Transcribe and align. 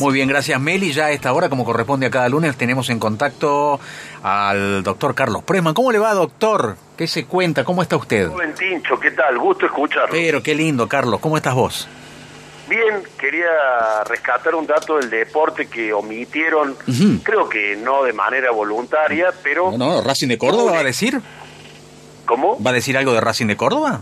Muy 0.00 0.12
bien, 0.12 0.28
gracias 0.28 0.60
Meli. 0.60 0.92
Ya 0.92 1.06
a 1.06 1.10
esta 1.10 1.32
hora, 1.32 1.48
como 1.48 1.64
corresponde 1.64 2.06
a 2.06 2.10
cada 2.10 2.28
lunes, 2.28 2.56
tenemos 2.56 2.90
en 2.90 2.98
contacto 2.98 3.80
al 4.22 4.82
doctor 4.82 5.14
Carlos 5.14 5.42
Presman. 5.42 5.74
¿Cómo 5.74 5.92
le 5.92 5.98
va, 5.98 6.12
doctor? 6.14 6.76
¿Qué 6.96 7.06
se 7.06 7.24
cuenta? 7.24 7.64
¿Cómo 7.64 7.82
está 7.82 7.96
usted? 7.96 8.30
Tincho, 8.58 8.98
¿qué 8.98 9.10
tal? 9.10 9.38
Gusto 9.38 9.66
escucharlo. 9.66 10.08
Pero 10.10 10.42
qué 10.42 10.54
lindo, 10.54 10.88
Carlos. 10.88 11.20
¿Cómo 11.20 11.36
estás 11.36 11.54
vos? 11.54 11.88
Bien, 12.68 13.02
quería 13.16 13.46
rescatar 14.06 14.54
un 14.54 14.66
dato 14.66 14.96
del 14.96 15.08
deporte 15.08 15.68
que 15.68 15.92
omitieron, 15.92 16.76
creo 17.22 17.48
que 17.48 17.76
no 17.76 18.02
de 18.02 18.12
manera 18.12 18.50
voluntaria, 18.50 19.32
pero... 19.42 19.70
No, 19.70 19.78
no, 19.78 20.02
Racing 20.02 20.26
de 20.26 20.36
Córdoba 20.38 20.72
va 20.72 20.78
a 20.80 20.84
decir. 20.84 21.20
¿Cómo? 22.24 22.60
¿Va 22.60 22.70
a 22.70 22.74
decir 22.74 22.98
algo 22.98 23.12
de 23.12 23.20
Racing 23.20 23.46
de 23.46 23.56
Córdoba? 23.56 24.00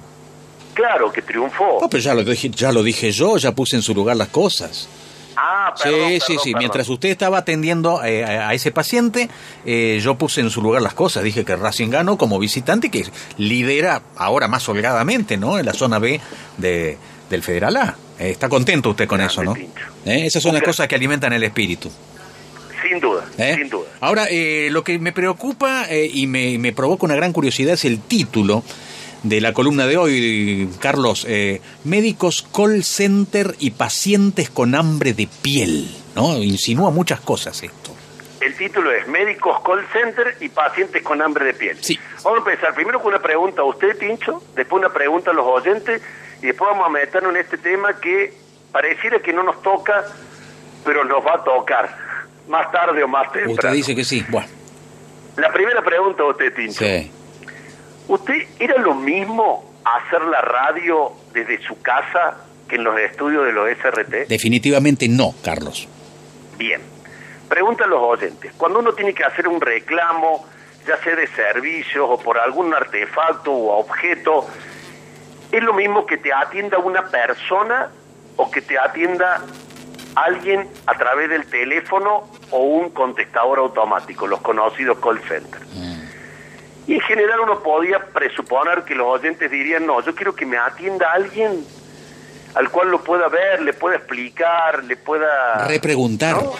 Claro, 0.72 1.12
que 1.12 1.20
triunfó. 1.20 1.78
No, 1.82 1.90
pero 1.90 2.02
ya 2.02 2.14
lo, 2.14 2.24
dije, 2.24 2.48
ya 2.48 2.72
lo 2.72 2.82
dije 2.82 3.12
yo, 3.12 3.36
ya 3.36 3.52
puse 3.52 3.76
en 3.76 3.82
su 3.82 3.94
lugar 3.94 4.16
las 4.16 4.28
cosas. 4.28 4.88
Ah, 5.36 5.74
perdón, 5.82 6.08
sí, 6.08 6.14
sí, 6.14 6.20
perdón, 6.20 6.26
sí. 6.26 6.36
perdón. 6.50 6.58
Mientras 6.58 6.88
usted 6.88 7.08
estaba 7.08 7.38
atendiendo 7.38 8.04
eh, 8.04 8.24
a 8.24 8.54
ese 8.54 8.70
paciente, 8.70 9.28
eh, 9.64 10.00
yo 10.02 10.16
puse 10.16 10.40
en 10.40 10.50
su 10.50 10.62
lugar 10.62 10.82
las 10.82 10.94
cosas. 10.94 11.24
Dije 11.24 11.44
que 11.44 11.56
Racing 11.56 11.90
ganó 11.90 12.16
como 12.18 12.38
visitante, 12.38 12.90
que 12.90 13.06
lidera 13.36 14.02
ahora 14.16 14.48
más 14.48 14.68
holgadamente, 14.68 15.36
¿no? 15.36 15.58
En 15.58 15.66
la 15.66 15.72
zona 15.72 15.98
B 15.98 16.20
de, 16.58 16.98
del 17.30 17.42
Federal 17.42 17.76
A. 17.76 17.96
Eh, 18.18 18.30
está 18.30 18.48
contento 18.48 18.90
usted 18.90 19.06
con 19.06 19.18
Grande 19.18 19.32
eso, 19.32 19.42
¿no? 19.42 19.54
Esas 20.04 20.42
son 20.42 20.54
las 20.54 20.62
cosas 20.62 20.86
que 20.88 20.94
alimentan 20.94 21.32
el 21.32 21.42
espíritu. 21.42 21.90
Sin 22.86 23.00
duda, 23.00 23.24
sin 23.36 23.70
duda. 23.70 23.88
Ahora, 24.00 24.26
eh, 24.30 24.68
lo 24.70 24.84
que 24.84 24.98
me 24.98 25.12
preocupa 25.12 25.86
y 25.90 26.26
me, 26.26 26.58
me 26.58 26.72
provoca 26.72 27.06
una 27.06 27.14
gran 27.14 27.32
curiosidad 27.32 27.74
es 27.74 27.86
el 27.86 28.00
título 28.00 28.62
de 29.24 29.40
la 29.40 29.52
columna 29.52 29.86
de 29.86 29.96
hoy, 29.96 30.68
Carlos. 30.80 31.26
eh, 31.28 31.60
médicos 31.82 32.46
call 32.54 32.84
center 32.84 33.54
y 33.58 33.72
pacientes 33.72 34.48
con 34.50 34.74
hambre 34.74 35.12
de 35.14 35.26
piel. 35.42 35.88
¿no? 36.14 36.36
Insinúa 36.42 36.90
muchas 36.90 37.20
cosas 37.20 37.60
esto. 37.62 37.90
El 38.40 38.54
título 38.56 38.92
es 38.92 39.08
Médicos 39.08 39.56
Call 39.64 39.84
Center 39.90 40.36
y 40.40 40.50
Pacientes 40.50 41.02
con 41.02 41.22
Hambre 41.22 41.46
de 41.46 41.54
Piel. 41.54 41.78
Sí. 41.82 41.98
Vamos 42.22 42.46
a 42.46 42.50
empezar 42.50 42.74
primero 42.74 43.00
con 43.00 43.08
una 43.14 43.22
pregunta 43.22 43.62
a 43.62 43.64
usted, 43.64 43.96
Tincho, 43.98 44.42
después 44.54 44.80
una 44.80 44.92
pregunta 44.92 45.30
a 45.30 45.34
los 45.34 45.46
oyentes 45.46 46.02
y 46.42 46.46
después 46.48 46.70
vamos 46.70 46.86
a 46.86 46.90
meternos 46.90 47.30
en 47.34 47.40
este 47.40 47.56
tema 47.56 47.98
que 47.98 48.34
pareciera 48.70 49.18
que 49.20 49.32
no 49.32 49.42
nos 49.44 49.62
toca, 49.62 50.04
pero 50.84 51.04
nos 51.04 51.24
va 51.24 51.36
a 51.36 51.42
tocar, 51.44 51.96
más 52.46 52.70
tarde 52.70 53.02
o 53.02 53.08
más 53.08 53.32
temprano. 53.32 53.54
Usted 53.54 53.72
dice 53.72 53.94
que 53.96 54.04
sí. 54.04 54.22
Bueno, 54.28 54.48
La 55.38 55.50
primera 55.50 55.82
pregunta 55.82 56.22
a 56.22 56.26
usted, 56.26 56.54
Tincho. 56.54 56.84
sí. 56.84 57.10
¿Usted 58.08 58.46
era 58.58 58.78
lo 58.78 58.94
mismo 58.94 59.72
hacer 59.84 60.22
la 60.22 60.40
radio 60.40 61.12
desde 61.32 61.62
su 61.62 61.80
casa 61.80 62.38
que 62.68 62.76
en 62.76 62.84
los 62.84 62.98
estudios 62.98 63.46
de 63.46 63.52
los 63.52 63.68
SRT? 63.70 64.28
Definitivamente 64.28 65.08
no, 65.08 65.34
Carlos. 65.42 65.88
Bien. 66.56 66.80
Pregunta 67.48 67.84
a 67.84 67.86
los 67.86 68.02
oyentes. 68.02 68.52
Cuando 68.56 68.78
uno 68.78 68.92
tiene 68.92 69.14
que 69.14 69.24
hacer 69.24 69.48
un 69.48 69.60
reclamo, 69.60 70.46
ya 70.86 70.96
sea 71.02 71.14
de 71.14 71.26
servicios 71.28 72.06
o 72.08 72.18
por 72.18 72.38
algún 72.38 72.74
artefacto 72.74 73.52
o 73.52 73.78
objeto, 73.78 74.46
¿es 75.52 75.62
lo 75.62 75.74
mismo 75.74 76.06
que 76.06 76.16
te 76.18 76.32
atienda 76.32 76.78
una 76.78 77.08
persona 77.08 77.90
o 78.36 78.50
que 78.50 78.60
te 78.60 78.78
atienda 78.78 79.42
alguien 80.14 80.68
a 80.86 80.94
través 80.96 81.28
del 81.28 81.46
teléfono 81.46 82.28
o 82.50 82.58
un 82.58 82.90
contestador 82.90 83.58
automático, 83.58 84.26
los 84.26 84.40
conocidos 84.40 84.98
call 84.98 85.20
centers? 85.28 85.93
Y 86.86 86.94
en 86.94 87.00
general 87.00 87.40
uno 87.40 87.62
podía 87.62 87.98
presuponer 87.98 88.84
que 88.84 88.94
los 88.94 89.06
oyentes 89.06 89.50
dirían, 89.50 89.86
no, 89.86 90.02
yo 90.04 90.14
quiero 90.14 90.34
que 90.34 90.44
me 90.44 90.58
atienda 90.58 91.10
alguien 91.12 91.64
al 92.54 92.70
cual 92.70 92.90
lo 92.90 93.02
pueda 93.02 93.28
ver, 93.28 93.62
le 93.62 93.72
pueda 93.72 93.96
explicar, 93.96 94.84
le 94.84 94.96
pueda... 94.96 95.66
Repreguntar. 95.66 96.36
¿no? 96.36 96.52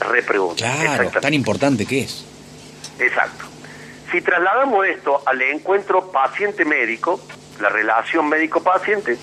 Repreguntar. 0.00 0.76
Claro, 0.80 1.10
tan 1.20 1.34
importante 1.34 1.86
que 1.86 2.02
es. 2.02 2.26
Exacto. 2.98 3.44
Si 4.10 4.20
trasladamos 4.20 4.86
esto 4.86 5.22
al 5.24 5.40
encuentro 5.42 6.10
paciente-médico, 6.12 7.20
la 7.60 7.68
relación 7.68 8.28
médico-paciente, 8.28 9.16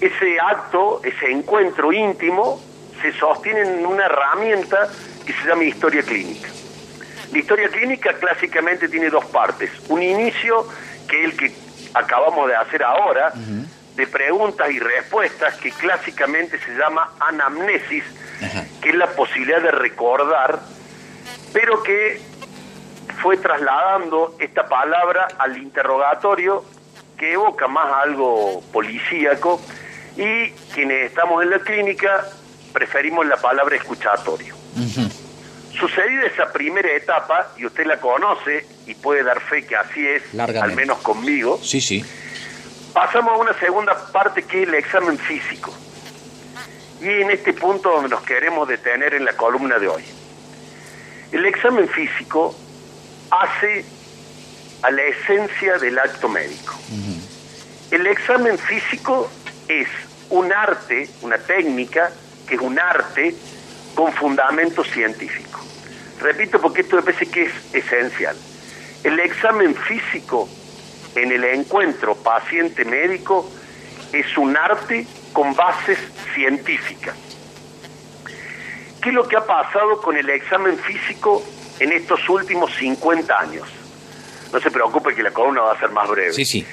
ese 0.00 0.40
acto, 0.40 1.00
ese 1.02 1.30
encuentro 1.30 1.92
íntimo, 1.92 2.60
se 3.02 3.12
sostiene 3.12 3.62
en 3.62 3.86
una 3.86 4.06
herramienta 4.06 4.88
que 5.26 5.32
se 5.32 5.48
llama 5.48 5.64
historia 5.64 6.02
clínica. 6.02 6.48
La 7.32 7.38
historia 7.38 7.68
clínica 7.68 8.14
clásicamente 8.14 8.88
tiene 8.88 9.10
dos 9.10 9.24
partes. 9.26 9.70
Un 9.88 10.02
inicio, 10.02 10.66
que 11.08 11.24
es 11.24 11.24
el 11.30 11.36
que 11.36 11.52
acabamos 11.94 12.48
de 12.48 12.56
hacer 12.56 12.82
ahora, 12.82 13.32
de 13.96 14.06
preguntas 14.06 14.70
y 14.70 14.78
respuestas, 14.78 15.54
que 15.56 15.70
clásicamente 15.72 16.58
se 16.60 16.74
llama 16.76 17.12
anamnesis, 17.20 18.04
que 18.80 18.90
es 18.90 18.94
la 18.94 19.08
posibilidad 19.08 19.60
de 19.60 19.72
recordar, 19.72 20.60
pero 21.52 21.82
que 21.82 22.20
fue 23.20 23.36
trasladando 23.36 24.36
esta 24.38 24.68
palabra 24.68 25.28
al 25.38 25.56
interrogatorio 25.58 26.64
que 27.18 27.32
evoca 27.32 27.66
más 27.66 27.92
algo 28.04 28.62
policíaco 28.72 29.60
y 30.16 30.50
quienes 30.72 31.08
estamos 31.08 31.42
en 31.42 31.50
la 31.50 31.58
clínica 31.58 32.24
preferimos 32.72 33.26
la 33.26 33.36
palabra 33.36 33.76
escuchatorio. 33.76 34.54
Sucedida 35.78 36.26
esa 36.26 36.52
primera 36.52 36.90
etapa, 36.92 37.52
y 37.56 37.64
usted 37.66 37.86
la 37.86 37.98
conoce 38.00 38.66
y 38.86 38.94
puede 38.94 39.22
dar 39.22 39.40
fe 39.40 39.64
que 39.64 39.76
así 39.76 40.06
es, 40.06 40.22
Largamente. 40.34 40.70
al 40.70 40.76
menos 40.76 40.98
conmigo, 40.98 41.60
Sí, 41.62 41.80
sí. 41.80 42.04
pasamos 42.92 43.34
a 43.34 43.36
una 43.36 43.58
segunda 43.60 43.94
parte 44.12 44.42
que 44.42 44.62
es 44.62 44.68
el 44.68 44.74
examen 44.74 45.16
físico. 45.18 45.72
Y 47.00 47.08
en 47.08 47.30
este 47.30 47.52
punto 47.52 47.90
donde 47.90 48.08
nos 48.08 48.22
queremos 48.22 48.66
detener 48.66 49.14
en 49.14 49.24
la 49.24 49.34
columna 49.34 49.78
de 49.78 49.86
hoy. 49.88 50.02
El 51.30 51.44
examen 51.46 51.88
físico 51.88 52.56
hace 53.30 53.84
a 54.82 54.90
la 54.90 55.02
esencia 55.02 55.78
del 55.78 55.96
acto 55.98 56.28
médico. 56.28 56.74
El 57.92 58.06
examen 58.08 58.58
físico 58.58 59.30
es 59.68 59.86
un 60.30 60.52
arte, 60.52 61.08
una 61.22 61.38
técnica, 61.38 62.10
que 62.48 62.56
es 62.56 62.60
un 62.60 62.78
arte 62.80 63.34
con 63.98 64.12
fundamento 64.12 64.84
científico. 64.84 65.58
Repito 66.20 66.60
porque 66.60 66.82
esto 66.82 66.94
me 66.94 67.02
parece 67.02 67.26
que 67.26 67.46
es 67.46 67.52
esencial. 67.74 68.36
El 69.02 69.18
examen 69.18 69.74
físico 69.74 70.48
en 71.16 71.32
el 71.32 71.42
encuentro 71.42 72.14
paciente-médico 72.14 73.50
es 74.12 74.38
un 74.38 74.56
arte 74.56 75.04
con 75.32 75.52
bases 75.56 75.98
científicas. 76.32 77.16
¿Qué 79.02 79.08
es 79.08 79.14
lo 79.16 79.26
que 79.26 79.36
ha 79.36 79.44
pasado 79.44 80.00
con 80.00 80.16
el 80.16 80.30
examen 80.30 80.78
físico 80.78 81.42
en 81.80 81.90
estos 81.90 82.20
últimos 82.28 82.72
50 82.76 83.36
años? 83.36 83.66
No 84.52 84.60
se 84.60 84.70
preocupe 84.70 85.12
que 85.12 85.24
la 85.24 85.32
columna 85.32 85.62
va 85.62 85.72
a 85.72 85.80
ser 85.80 85.90
más 85.90 86.08
breve 86.08 86.34
Sí, 86.34 86.44
sí. 86.44 86.64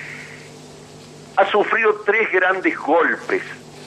ha 1.38 1.50
sufrido 1.50 2.04
tres 2.06 2.32
grandes 2.32 2.78
golpes. 2.78 3.42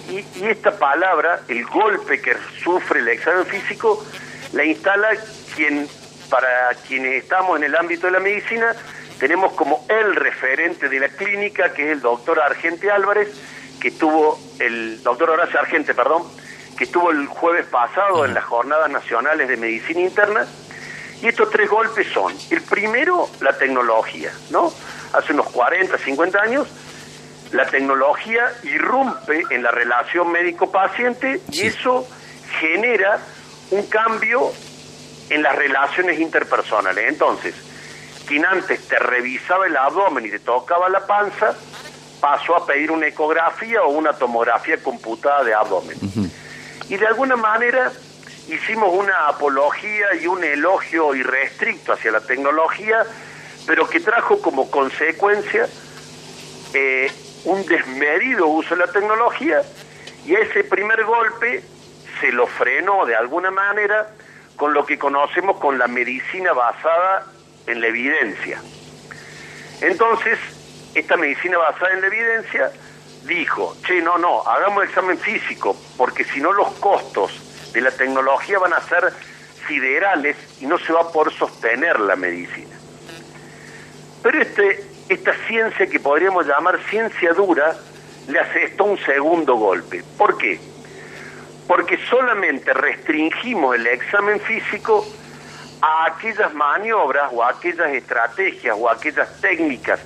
Y, 0.09 0.25
y 0.41 0.47
esta 0.47 0.79
palabra, 0.79 1.41
el 1.49 1.65
golpe 1.67 2.21
que 2.21 2.37
sufre 2.63 3.01
el 3.01 3.09
examen 3.09 3.47
físico, 3.47 4.05
la 4.53 4.65
instala 4.65 5.09
quien, 5.55 5.89
para 6.31 6.71
quienes 6.87 7.23
estamos 7.23 7.59
en 7.59 7.65
el 7.65 7.77
ámbito 7.77 8.07
de 8.07 8.13
la 8.13 8.21
medicina, 8.21 8.75
tenemos 9.19 9.53
como 9.55 9.85
el 9.89 10.15
referente 10.15 10.89
de 10.89 11.01
la 11.01 11.09
clínica, 11.09 11.73
que 11.73 11.87
es 11.87 11.93
el 11.93 12.01
doctor 12.01 12.41
Argente 12.41 12.91
Álvarez, 12.91 13.29
que 13.81 13.89
estuvo, 13.89 14.39
el 14.59 15.03
doctor 15.03 15.31
Horacio 15.31 15.59
Argente, 15.59 15.95
perdón, 15.95 16.23
que 16.77 16.85
estuvo 16.85 17.11
el 17.11 17.27
jueves 17.27 17.67
pasado 17.67 18.25
en 18.25 18.35
las 18.35 18.45
jornadas 18.45 18.89
nacionales 18.91 19.49
de 19.49 19.57
medicina 19.57 20.01
interna. 20.01 20.47
Y 21.21 21.27
estos 21.27 21.51
tres 21.51 21.69
golpes 21.69 22.07
son, 22.13 22.33
el 22.51 22.63
primero, 22.63 23.29
la 23.41 23.59
tecnología, 23.59 24.33
¿no? 24.51 24.73
Hace 25.13 25.33
unos 25.33 25.49
40, 25.49 25.99
50 25.99 26.41
años, 26.41 26.69
la 27.53 27.67
tecnología 27.67 28.53
irrumpe 28.63 29.43
en 29.51 29.63
la 29.63 29.71
relación 29.71 30.31
médico-paciente 30.31 31.41
y 31.51 31.63
eso 31.63 32.07
genera 32.61 33.19
un 33.71 33.87
cambio 33.87 34.53
en 35.31 35.43
las 35.43 35.55
relaciones 35.57 36.19
interpersonales. 36.21 37.09
Entonces, 37.09 37.55
quien 38.27 38.45
antes 38.45 38.87
te 38.89 38.99
revisaba 38.99 39.67
el 39.67 39.77
abdomen 39.77 40.27
y 40.27 40.31
te 40.31 40.41
tocaba 40.41 40.89
la 40.89 41.07
panza, 41.07 41.55
pasó 42.21 42.57
a 42.57 42.67
pedir 42.67 42.91
una 42.91 43.07
ecografía 43.07 43.83
o 43.83 43.91
una 43.91 44.13
tomografía 44.13 44.83
computada 44.83 45.45
de 45.45 45.55
abdomen. 45.55 45.97
Y 46.89 46.97
de 46.97 47.07
alguna 47.07 47.37
manera 47.37 47.93
hicimos 48.49 48.93
una 48.93 49.29
apología 49.29 50.07
y 50.21 50.27
un 50.27 50.43
elogio 50.43 51.15
irrestricto 51.15 51.93
hacia 51.93 52.11
la 52.11 52.21
tecnología, 52.21 53.05
pero 53.67 53.89
que 53.89 54.01
trajo 54.01 54.41
como 54.41 54.71
consecuencia 54.71 55.69
eh, 56.75 57.11
un 57.49 57.65
desmedido 57.65 58.47
uso 58.47 58.77
de 58.77 58.85
la 58.85 58.93
tecnología 58.93 59.63
y 60.27 60.35
ese 60.35 60.65
primer 60.65 61.03
golpe 61.05 61.63
se 62.21 62.31
lo 62.31 62.47
frenó 62.47 63.07
de 63.07 63.17
alguna 63.17 63.51
manera 63.51 64.11
con 64.57 64.75
lo 64.75 64.85
que 64.85 64.99
conocemos 64.99 65.57
con 65.57 65.79
la 65.79 65.89
medicina 65.89 66.53
basada 66.53 67.25
en 67.67 67.81
la 67.81 67.87
evidencia. 67.87 68.61
Entonces, 69.81 70.39
esta 70.95 71.17
medicina 71.17 71.57
basada 71.57 71.93
en 71.93 72.03
la 72.03 72.07
evidencia 72.09 72.71
dijo, 73.25 73.75
che, 73.87 74.03
no, 74.03 74.19
no, 74.19 74.43
hagamos 74.43 74.85
examen 74.85 75.19
físico, 75.19 75.75
porque 75.97 76.25
si 76.25 76.41
no 76.41 76.53
los 76.53 76.71
costos 76.75 77.73
de 77.73 77.81
la 77.81 77.91
tecnología 77.93 78.59
van 78.59 78.75
a 78.75 78.81
ser 78.83 79.11
siderales 79.67 80.37
y 80.61 80.67
no 80.67 80.79
se 80.79 80.93
va 80.93 81.01
a 81.01 81.13
poder 81.13 81.33
sostener 81.33 81.99
la 82.01 82.17
medicina. 82.17 82.77
Pero 84.23 84.43
este, 84.43 84.88
esta 85.09 85.33
ciencia 85.47 85.87
que 85.87 86.01
podríamos 86.01 86.47
llamar 86.47 86.79
ciencia 86.91 87.33
dura 87.33 87.75
le 88.29 88.39
hace 88.39 88.65
esto 88.65 88.85
un 88.85 88.99
segundo 88.99 89.57
golpe. 89.57 90.05
¿Por 90.17 90.37
qué? 90.37 90.61
Porque 91.67 91.99
solamente 92.11 92.73
restringimos 92.75 93.75
el 93.75 93.87
examen 93.87 94.41
físico 94.41 95.07
a 95.81 96.07
aquellas 96.07 96.53
maniobras 96.55 97.31
o 97.33 97.43
a 97.43 97.51
aquellas 97.51 97.91
estrategias 97.91 98.77
o 98.79 98.89
a 98.89 98.95
aquellas 98.95 99.41
técnicas 99.41 100.01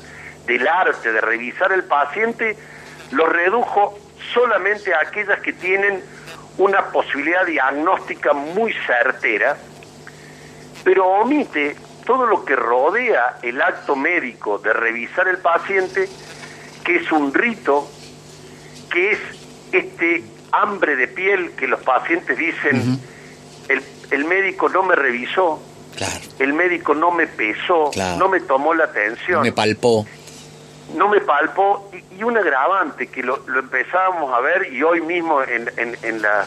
del 0.47 0.67
arte 0.69 1.13
de 1.13 1.21
revisar 1.21 1.73
el 1.73 1.85
paciente, 1.85 2.57
lo 3.11 3.27
redujo 3.27 3.99
solamente 4.33 4.95
a 4.95 5.01
aquellas 5.01 5.41
que 5.41 5.53
tienen 5.53 6.03
una 6.59 6.87
posibilidad 6.87 7.47
diagnóstica 7.47 8.33
muy 8.33 8.73
certera, 8.87 9.57
pero 10.85 11.07
omite 11.07 11.77
todo 12.05 12.27
lo 12.27 12.45
que 12.45 12.57
rodea 12.57 13.39
el 13.43 13.61
acto 13.61 13.97
médico 13.97 14.59
de 14.59 14.73
revisar 14.73 15.29
el 15.29 15.39
paciente, 15.39 16.09
que 16.85 16.97
es 16.97 17.13
un 17.13 17.33
rito, 17.33 17.89
que 18.91 19.13
es 19.13 19.19
este 19.73 20.25
hambre 20.53 20.97
de 20.97 21.09
piel 21.09 21.53
que 21.53 21.67
los 21.67 21.81
pacientes 21.81 22.37
dicen, 22.37 23.01
el, 23.69 23.83
el, 24.11 24.25
médico 24.25 24.69
no 24.69 24.83
me 24.83 24.95
revisó, 24.95 25.61
el 26.39 26.53
médico 26.53 26.95
no 26.95 27.11
me 27.11 27.27
pesó, 27.27 27.91
no 28.19 28.29
me 28.29 28.41
tomó 28.41 28.75
la 28.75 28.85
atención. 28.85 29.43
me 29.43 29.53
palpó. 29.53 30.07
No 30.95 31.09
me 31.09 31.21
palpó, 31.21 31.91
y, 32.19 32.23
un 32.23 32.37
agravante 32.37 33.07
que 33.07 33.23
lo, 33.23 33.39
lo, 33.47 33.61
empezábamos 33.61 34.33
a 34.35 34.41
ver 34.41 34.73
y 34.73 34.83
hoy 34.83 35.01
mismo 35.01 35.43
en, 35.43 35.71
en, 35.79 35.97
en, 36.03 36.21
la, 36.21 36.45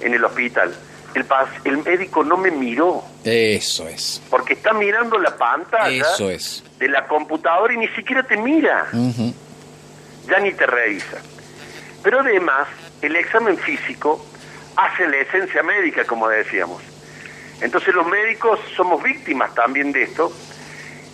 en 0.00 0.14
el 0.14 0.24
hospital 0.24 0.74
el, 1.18 1.26
el 1.64 1.76
médico 1.78 2.24
no 2.24 2.36
me 2.36 2.50
miró. 2.50 3.02
Eso 3.24 3.88
es. 3.88 4.22
Porque 4.30 4.54
está 4.54 4.72
mirando 4.72 5.18
la 5.18 5.36
pantalla 5.36 5.90
Eso 6.14 6.30
es. 6.30 6.64
de 6.78 6.88
la 6.88 7.06
computadora 7.06 7.72
y 7.74 7.78
ni 7.78 7.88
siquiera 7.88 8.22
te 8.22 8.36
mira. 8.36 8.86
Ya 10.26 10.38
ni 10.40 10.52
te 10.52 10.66
revisa. 10.66 11.18
Pero 12.02 12.20
además, 12.20 12.68
el 13.02 13.16
examen 13.16 13.56
físico 13.58 14.24
hace 14.76 15.08
la 15.08 15.16
esencia 15.18 15.62
médica, 15.62 16.04
como 16.04 16.28
decíamos. 16.28 16.82
Entonces 17.60 17.94
los 17.94 18.06
médicos 18.06 18.60
somos 18.76 19.02
víctimas 19.02 19.54
también 19.54 19.90
de 19.92 20.04
esto 20.04 20.32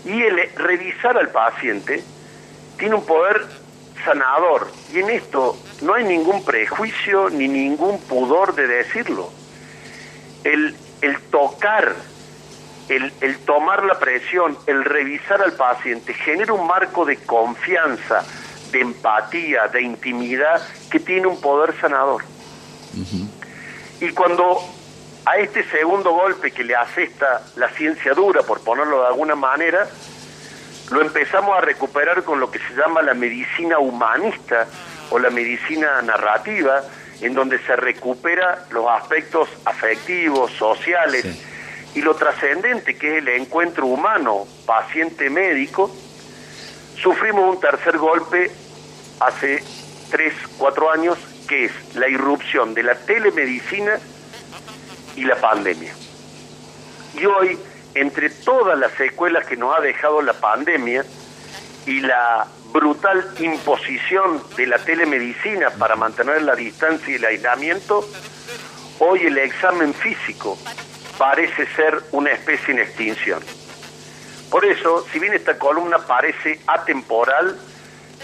y 0.05 0.23
el 0.23 0.39
revisar 0.57 1.17
al 1.17 1.31
paciente 1.31 2.03
tiene 2.79 2.97
un 2.97 3.07
poder 3.07 3.41
sanador 4.05 4.71
y 4.93 4.99
en 4.99 5.09
esto 5.11 5.57
no 5.81 5.95
hay 5.95 6.05
ningún 6.05 6.45
prejuicio 6.45 7.31
ni 7.31 7.49
ningún 7.49 7.99
pudor 8.03 8.55
de 8.55 8.67
decirlo 8.67 9.31
el, 10.45 10.77
el 11.01 11.21
tocar, 11.31 11.95
el, 12.89 13.13
el 13.21 13.39
tomar 13.39 13.85
la 13.85 13.99
presión, 13.99 14.57
el 14.67 14.85
revisar 14.85 15.43
al 15.43 15.53
paciente, 15.53 16.15
genera 16.15 16.53
un 16.53 16.67
marco 16.67 17.05
de 17.05 17.17
confianza, 17.17 18.23
de 18.71 18.81
empatía, 18.81 19.69
de 19.69 19.83
intimidad, 19.83 20.63
que 20.91 21.01
tiene 21.01 21.27
un 21.27 21.41
poder 21.41 21.75
sanador. 21.81 22.23
Y 24.01 24.11
cuando 24.11 24.59
a 25.27 25.39
este 25.39 25.65
segundo 25.71 26.13
golpe 26.13 26.51
que 26.51 26.65
le 26.65 26.77
asesta 26.77 27.43
la 27.57 27.71
ciencia 27.71 28.13
dura, 28.15 28.43
por 28.43 28.61
ponerlo 28.61 29.01
de 29.01 29.09
alguna 29.09 29.35
manera, 29.35 29.89
lo 30.91 31.01
empezamos 31.01 31.57
a 31.57 31.61
recuperar 31.61 32.25
con 32.25 32.41
lo 32.41 32.51
que 32.51 32.59
se 32.59 32.75
llama 32.75 33.01
la 33.03 33.15
medicina 33.15 33.79
humanista 33.79 34.67
o 35.11 35.19
la 35.19 35.31
medicina 35.31 36.03
narrativa, 36.03 36.83
en 37.21 37.35
donde 37.35 37.59
se 37.61 37.77
recupera 37.77 38.67
los 38.71 38.87
aspectos 38.89 39.49
afectivos, 39.65 40.53
sociales 40.53 41.25
y 41.95 42.03
lo 42.03 42.15
trascendente 42.15 42.97
que 42.97 43.13
es 43.13 43.19
el 43.19 43.29
encuentro 43.29 43.87
humano 43.87 44.47
paciente-médico, 44.67 45.95
sufrimos 47.01 47.55
un 47.55 47.61
tercer 47.61 47.99
golpe 47.99 48.51
hace 49.21 49.63
tres, 50.11 50.35
cuatro 50.59 50.91
años, 50.91 51.19
que 51.49 51.67
es 51.67 51.73
la 51.95 52.09
irrupción 52.09 52.75
de 52.75 52.83
la 52.83 52.95
telemedicina 52.95 53.99
y 55.17 55.25
la 55.25 55.37
pandemia. 55.37 55.95
Y 57.15 57.27
hoy, 57.27 57.59
entre 57.95 58.31
todas 58.31 58.79
las 58.79 58.93
secuelas 58.93 59.47
que 59.47 59.57
nos 59.57 59.77
ha 59.77 59.81
dejado 59.81 60.21
la 60.23 60.33
pandemia 60.33 61.05
y 61.87 62.01
la 62.01 62.47
brutal 62.75 63.25
imposición 63.39 64.43
de 64.57 64.67
la 64.67 64.79
telemedicina 64.79 65.71
para 65.71 65.95
mantener 65.95 66.43
la 66.43 66.57
distancia 66.57 67.13
y 67.13 67.15
el 67.15 67.25
aislamiento, 67.25 68.05
hoy 68.99 69.21
el 69.21 69.39
examen 69.39 69.95
físico 69.95 70.59
parece 71.17 71.67
ser 71.77 72.03
una 72.11 72.33
especie 72.33 72.75
en 72.75 72.81
extinción. 72.81 73.41
Por 74.51 74.65
eso, 74.65 75.07
si 75.13 75.21
bien 75.21 75.35
esta 75.35 75.57
columna 75.57 75.99
parece 75.99 76.61
atemporal, 76.67 77.57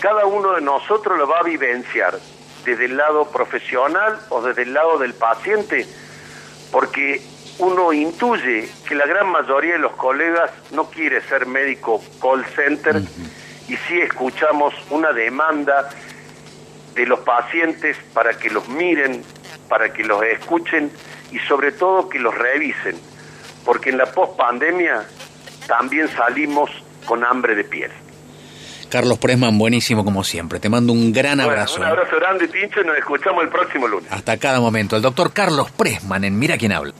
cada 0.01 0.27
uno 0.27 0.55
de 0.55 0.63
nosotros 0.63 1.17
lo 1.17 1.29
va 1.29 1.39
a 1.39 1.43
vivenciar 1.45 2.19
desde 2.65 2.87
el 2.87 2.97
lado 2.97 3.31
profesional 3.31 4.19
o 4.31 4.43
desde 4.43 4.63
el 4.63 4.75
lado 4.75 4.99
del 4.99 5.15
paciente, 5.15 5.87
porque 6.73 7.23
uno 7.59 7.93
intuye 7.93 8.69
que 8.89 8.97
la 8.97 9.07
gran 9.07 9.29
mayoría 9.29 9.75
de 9.75 9.79
los 9.79 9.93
colegas 9.93 10.51
no 10.73 10.91
quiere 10.91 11.21
ser 11.23 11.47
médico 11.47 12.03
call 12.21 12.45
center, 12.57 13.01
y 13.71 13.77
sí 13.77 14.01
escuchamos 14.01 14.75
una 14.91 15.13
demanda 15.13 15.91
de 16.95 17.07
los 17.07 17.21
pacientes 17.21 17.97
para 18.13 18.37
que 18.37 18.51
los 18.51 18.69
miren, 18.69 19.23
para 19.69 19.93
que 19.93 20.03
los 20.03 20.21
escuchen 20.25 20.91
y 21.31 21.39
sobre 21.39 21.71
todo 21.71 22.09
que 22.09 22.19
los 22.19 22.37
revisen, 22.37 22.97
porque 23.65 23.91
en 23.91 23.99
la 23.99 24.07
pospandemia 24.07 25.05
también 25.69 26.09
salimos 26.09 26.69
con 27.07 27.25
hambre 27.25 27.55
de 27.55 27.63
piel. 27.63 27.93
Carlos 28.89 29.19
Presman, 29.19 29.57
buenísimo 29.57 30.05
como 30.05 30.25
siempre. 30.25 30.59
Te 30.59 30.69
mando 30.69 30.93
un 30.93 31.13
gran 31.13 31.39
abrazo. 31.39 31.77
Un 31.77 31.87
abrazo 31.87 32.17
grande, 32.17 32.49
Tincho, 32.49 32.81
y 32.81 32.85
nos 32.85 32.99
escuchamos 32.99 33.45
el 33.45 33.51
próximo 33.51 33.87
lunes. 33.87 34.11
Hasta 34.11 34.37
cada 34.37 34.59
momento. 34.59 34.97
El 34.97 35.03
doctor 35.03 35.33
Carlos 35.33 35.71
Presman 35.71 36.25
en 36.25 36.37
Mira 36.37 36.59
quién 36.59 36.73
habla. 36.73 36.93